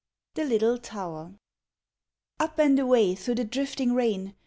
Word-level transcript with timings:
THE 0.33 0.45
LITTLE 0.45 0.79
TOWER 0.79 1.35
Up 2.39 2.57
and 2.57 2.79
away 2.79 3.13
through 3.13 3.35
the 3.35 3.43
drifting 3.45 3.93
rain! 3.93 4.33